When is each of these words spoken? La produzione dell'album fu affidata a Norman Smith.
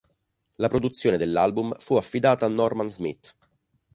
La 0.55 0.67
produzione 0.67 1.15
dell'album 1.15 1.75
fu 1.77 1.93
affidata 1.95 2.47
a 2.47 2.49
Norman 2.49 2.91
Smith. 2.91 3.35